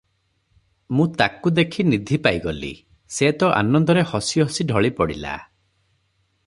ମୁଁ 0.99 1.03
ତାକୁ 1.19 1.51
ଦେଖି 1.59 1.85
ନିଧି 1.89 2.19
ପାଇଗଲି, 2.23 2.71
ସେ 3.17 3.31
ତ 3.43 3.53
ଆନନ୍ଦରେ 3.61 4.09
ହସି 4.15 4.45
ହସି 4.47 4.67
ଢଳି 4.73 4.95
ପଡ଼ିଲା। 5.01 5.37